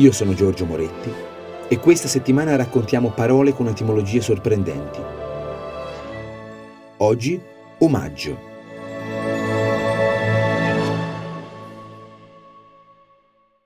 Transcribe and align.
Io 0.00 0.12
sono 0.12 0.32
Giorgio 0.32 0.64
Moretti 0.64 1.10
e 1.68 1.78
questa 1.78 2.08
settimana 2.08 2.56
raccontiamo 2.56 3.10
parole 3.10 3.52
con 3.52 3.66
etimologie 3.66 4.22
sorprendenti. 4.22 4.98
Oggi, 6.96 7.38
omaggio. 7.80 8.38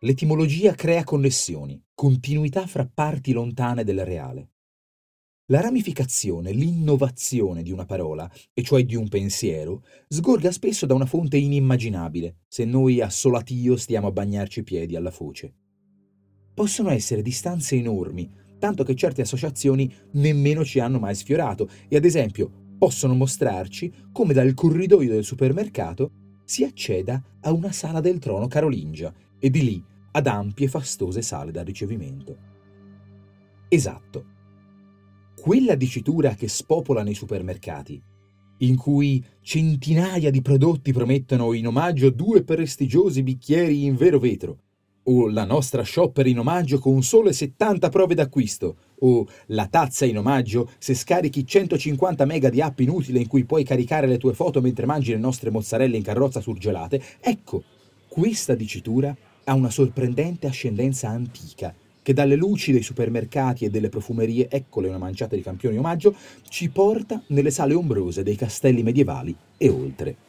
L'etimologia 0.00 0.74
crea 0.74 1.04
connessioni, 1.04 1.80
continuità 1.94 2.66
fra 2.66 2.90
parti 2.92 3.30
lontane 3.30 3.84
del 3.84 4.04
reale. 4.04 4.50
La 5.52 5.60
ramificazione, 5.60 6.50
l'innovazione 6.50 7.62
di 7.62 7.70
una 7.70 7.84
parola, 7.84 8.28
e 8.52 8.64
cioè 8.64 8.84
di 8.84 8.96
un 8.96 9.06
pensiero, 9.06 9.84
sgorga 10.08 10.50
spesso 10.50 10.86
da 10.86 10.94
una 10.94 11.06
fonte 11.06 11.36
inimmaginabile, 11.36 12.38
se 12.48 12.64
noi 12.64 13.00
a 13.00 13.10
solatio 13.10 13.76
stiamo 13.76 14.08
a 14.08 14.12
bagnarci 14.12 14.58
i 14.58 14.64
piedi 14.64 14.96
alla 14.96 15.12
foce. 15.12 15.54
Possono 16.56 16.88
essere 16.88 17.20
distanze 17.20 17.76
enormi, 17.76 18.30
tanto 18.58 18.82
che 18.82 18.94
certe 18.94 19.20
associazioni 19.20 19.92
nemmeno 20.12 20.64
ci 20.64 20.80
hanno 20.80 20.98
mai 20.98 21.14
sfiorato, 21.14 21.68
e 21.86 21.96
ad 21.96 22.06
esempio 22.06 22.50
possono 22.78 23.14
mostrarci 23.14 23.92
come 24.10 24.32
dal 24.32 24.54
corridoio 24.54 25.10
del 25.10 25.24
supermercato 25.24 26.40
si 26.44 26.64
acceda 26.64 27.22
a 27.42 27.52
una 27.52 27.72
sala 27.72 28.00
del 28.00 28.18
trono 28.18 28.46
carolingia 28.46 29.12
e 29.38 29.50
di 29.50 29.62
lì 29.62 29.84
ad 30.12 30.26
ampie 30.26 30.68
fastose 30.68 31.20
sale 31.20 31.52
da 31.52 31.62
ricevimento. 31.62 32.36
Esatto 33.68 34.34
quella 35.46 35.74
dicitura 35.74 36.34
che 36.34 36.48
spopola 36.48 37.02
nei 37.02 37.14
supermercati, 37.14 38.02
in 38.60 38.76
cui 38.76 39.24
centinaia 39.42 40.30
di 40.30 40.42
prodotti 40.42 40.92
promettono 40.92 41.52
in 41.52 41.68
omaggio 41.68 42.10
due 42.10 42.42
prestigiosi 42.42 43.22
bicchieri 43.22 43.84
in 43.84 43.94
vero 43.94 44.18
vetro, 44.18 44.62
o 45.08 45.28
la 45.28 45.44
nostra 45.44 45.84
shopper 45.84 46.26
in 46.26 46.38
omaggio 46.38 46.78
con 46.78 47.02
sole 47.02 47.32
70 47.32 47.88
prove 47.88 48.14
d'acquisto, 48.14 48.76
o 49.00 49.26
la 49.46 49.66
tazza 49.66 50.04
in 50.04 50.18
omaggio 50.18 50.70
se 50.78 50.94
scarichi 50.94 51.46
150 51.46 52.24
mega 52.24 52.48
di 52.48 52.60
app 52.60 52.80
inutile 52.80 53.18
in 53.18 53.26
cui 53.26 53.44
puoi 53.44 53.64
caricare 53.64 54.06
le 54.06 54.18
tue 54.18 54.34
foto 54.34 54.60
mentre 54.60 54.86
mangi 54.86 55.12
le 55.12 55.18
nostre 55.18 55.50
mozzarelle 55.50 55.96
in 55.96 56.02
carrozza 56.02 56.40
surgelate, 56.40 57.02
ecco, 57.20 57.62
questa 58.08 58.54
dicitura 58.54 59.14
ha 59.44 59.54
una 59.54 59.70
sorprendente 59.70 60.46
ascendenza 60.46 61.08
antica 61.08 61.74
che 62.02 62.12
dalle 62.12 62.36
luci 62.36 62.70
dei 62.70 62.82
supermercati 62.82 63.64
e 63.64 63.70
delle 63.70 63.88
profumerie, 63.88 64.48
eccole 64.48 64.88
una 64.88 64.96
manciata 64.96 65.34
di 65.34 65.42
campioni 65.42 65.76
omaggio, 65.76 66.14
ci 66.48 66.68
porta 66.70 67.20
nelle 67.28 67.50
sale 67.50 67.74
ombrose 67.74 68.22
dei 68.22 68.36
castelli 68.36 68.84
medievali 68.84 69.36
e 69.56 69.68
oltre. 69.68 70.25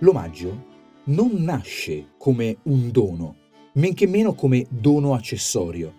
L'omaggio 0.00 0.66
non 1.06 1.42
nasce 1.42 2.10
come 2.18 2.58
un 2.64 2.92
dono, 2.92 3.34
men 3.72 3.94
che 3.94 4.06
meno 4.06 4.34
come 4.34 4.64
dono 4.68 5.12
accessorio. 5.14 5.92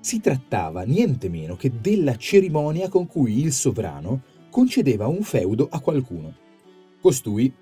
Si 0.00 0.20
trattava 0.20 0.82
niente 0.82 1.28
meno 1.28 1.54
che 1.54 1.70
della 1.80 2.16
cerimonia 2.16 2.88
con 2.88 3.06
cui 3.06 3.38
il 3.38 3.52
sovrano 3.52 4.22
concedeva 4.50 5.06
un 5.06 5.22
feudo 5.22 5.68
a 5.70 5.78
qualcuno. 5.78 6.34
Costui, 7.00 7.52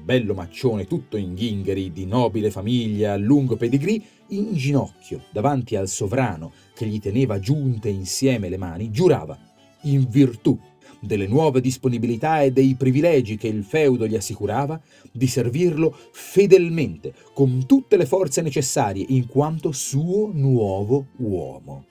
bello 0.00 0.34
maccione 0.34 0.86
tutto 0.86 1.16
in 1.16 1.34
ghingheri, 1.34 1.90
di 1.90 2.06
nobile 2.06 2.52
famiglia, 2.52 3.16
lungo 3.16 3.56
pedigree, 3.56 4.00
in 4.28 4.54
ginocchio 4.54 5.24
davanti 5.32 5.74
al 5.74 5.88
sovrano 5.88 6.52
che 6.72 6.86
gli 6.86 7.00
teneva 7.00 7.40
giunte 7.40 7.88
insieme 7.88 8.48
le 8.48 8.58
mani, 8.58 8.92
giurava, 8.92 9.36
in 9.82 10.06
virtù 10.08 10.56
delle 11.00 11.26
nuove 11.26 11.60
disponibilità 11.60 12.42
e 12.42 12.52
dei 12.52 12.74
privilegi 12.74 13.36
che 13.36 13.48
il 13.48 13.64
feudo 13.64 14.06
gli 14.06 14.16
assicurava, 14.16 14.80
di 15.12 15.26
servirlo 15.26 15.96
fedelmente, 16.12 17.14
con 17.32 17.66
tutte 17.66 17.96
le 17.96 18.06
forze 18.06 18.42
necessarie, 18.42 19.04
in 19.08 19.26
quanto 19.26 19.72
suo 19.72 20.30
nuovo 20.32 21.06
uomo. 21.18 21.84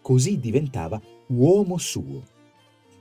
Così 0.00 0.38
diventava 0.38 1.00
uomo 1.28 1.78
suo. 1.78 2.22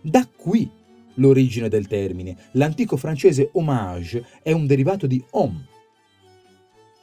Da 0.01 0.28
qui 0.28 0.69
l'origine 1.16 1.69
del 1.69 1.88
termine. 1.88 2.38
L'antico 2.53 2.97
francese 2.97 3.50
hommage 3.53 4.25
è 4.41 4.51
un 4.51 4.66
derivato 4.66 5.07
di 5.07 5.23
homme. 5.31 5.67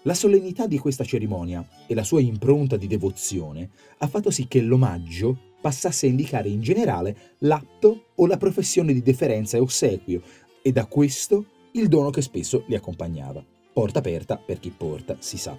La 0.03 0.15
solennità 0.15 0.67
di 0.67 0.79
questa 0.79 1.05
cerimonia 1.05 1.67
e 1.87 1.95
la 1.95 2.05
sua 2.05 2.21
impronta 2.21 2.77
di 2.77 2.87
devozione 2.87 3.71
ha 3.99 4.07
fatto 4.07 4.31
sì 4.31 4.47
che 4.47 4.61
l'omaggio 4.61 5.48
passasse 5.69 6.07
a 6.07 6.09
indicare 6.09 6.49
in 6.49 6.63
generale 6.63 7.35
l'atto 7.41 8.07
o 8.15 8.27
la 8.27 8.39
professione 8.39 8.95
di 8.95 9.03
deferenza 9.03 9.59
e 9.59 9.61
ossequio, 9.61 10.23
e 10.63 10.73
da 10.73 10.87
questo 10.87 11.45
il 11.73 11.89
dono 11.89 12.09
che 12.09 12.23
spesso 12.23 12.65
li 12.69 12.75
accompagnava. 12.75 13.45
Porta 13.75 13.99
aperta 13.99 14.39
per 14.39 14.61
chi 14.61 14.71
porta, 14.71 15.17
si 15.19 15.37
sa. 15.37 15.55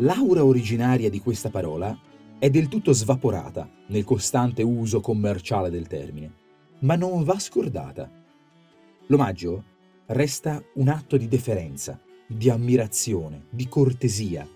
L'aura 0.00 0.44
originaria 0.44 1.08
di 1.08 1.18
questa 1.18 1.48
parola 1.48 1.98
è 2.38 2.50
del 2.50 2.68
tutto 2.68 2.92
svaporata 2.92 3.66
nel 3.86 4.04
costante 4.04 4.62
uso 4.62 5.00
commerciale 5.00 5.70
del 5.70 5.86
termine, 5.86 6.30
ma 6.80 6.94
non 6.94 7.24
va 7.24 7.38
scordata. 7.38 8.10
L'omaggio 9.06 9.64
resta 10.08 10.62
un 10.74 10.88
atto 10.88 11.16
di 11.16 11.26
deferenza, 11.26 11.98
di 12.26 12.50
ammirazione, 12.50 13.46
di 13.48 13.66
cortesia, 13.66 14.46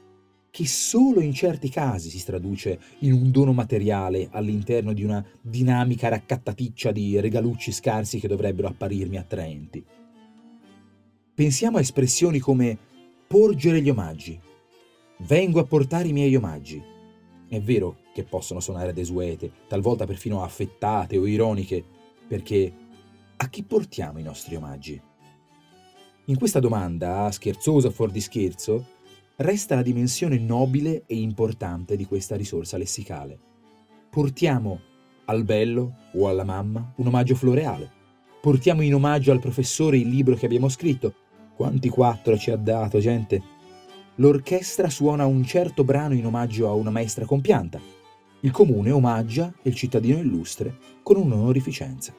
che 0.51 0.67
solo 0.67 1.21
in 1.21 1.33
certi 1.33 1.69
casi 1.69 2.11
si 2.11 2.25
traduce 2.25 2.79
in 3.01 3.13
un 3.13 3.31
dono 3.31 3.53
materiale 3.53 4.29
all'interno 4.33 4.93
di 4.93 5.05
una 5.05 5.25
dinamica 5.41 6.09
raccattaticcia 6.09 6.91
di 6.91 7.21
regalucci 7.21 7.73
scarsi 7.73 8.19
che 8.19 8.29
dovrebbero 8.29 8.69
apparirmi 8.69 9.17
attraenti. 9.17 9.85
Pensiamo 11.35 11.79
a 11.79 11.81
espressioni 11.81 12.39
come 12.39 12.77
porgere 13.27 13.81
gli 13.81 13.89
omaggi, 13.89 14.39
vengo 15.19 15.61
a 15.61 15.65
portare 15.65 16.09
i 16.09 16.13
miei 16.13 16.35
omaggi, 16.35 16.83
è 17.49 17.61
vero 17.61 17.99
che 18.13 18.25
possono 18.25 18.61
suonare 18.61 18.93
desuete, 18.93 19.51
talvolta 19.69 20.05
perfino 20.05 20.43
affettate 20.43 21.17
o 21.17 21.27
ironiche, 21.27 21.83
perché 22.27 22.73
a 23.37 23.49
chi 23.49 23.63
portiamo 23.63 24.19
i 24.19 24.23
nostri 24.23 24.55
omaggi? 24.57 25.01
In 26.27 26.39
questa 26.39 26.61
domanda, 26.61 27.31
scherzosa 27.33 27.91
fuori 27.91 28.13
di 28.13 28.21
scherzo, 28.21 28.99
resta 29.41 29.75
la 29.75 29.83
dimensione 29.83 30.39
nobile 30.39 31.05
e 31.07 31.17
importante 31.17 31.97
di 31.97 32.05
questa 32.05 32.37
risorsa 32.37 32.77
lessicale. 32.77 33.39
Portiamo 34.11 34.81
al 35.27 35.45
bello 35.45 35.97
o 36.15 36.29
alla 36.29 36.45
mamma 36.45 36.93
un 36.97 37.07
omaggio 37.07 37.35
floreale. 37.35 37.91
Portiamo 38.41 38.83
in 38.83 38.95
omaggio 38.95 39.33
al 39.33 39.41
professore 39.41 39.99
il 39.99 40.09
libro 40.09 40.35
che 40.35 40.47
abbiamo 40.47 40.69
scritto. 40.69 41.15
Quanti 41.55 41.89
quattro 41.89 42.37
ci 42.39 42.51
ha 42.51 42.57
dato, 42.57 42.99
gente? 42.99 43.59
l'orchestra 44.21 44.91
suona 44.91 45.25
un 45.25 45.43
certo 45.45 45.83
brano 45.83 46.15
in 46.15 46.27
omaggio 46.27 46.69
a 46.69 46.75
una 46.75 46.91
maestra 46.91 47.25
compianta. 47.25 47.81
Il 48.41 48.51
comune 48.51 48.91
omaggia 48.91 49.53
il 49.63 49.75
cittadino 49.75 50.19
illustre 50.19 50.77
con 51.03 51.17
un'onorificenza. 51.17 52.15